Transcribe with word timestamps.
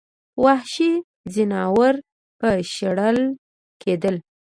وحشي 0.43 0.91
ځناور 1.33 1.95
به 2.39 2.51
شړل 2.75 3.17
کېدل. 3.81 4.15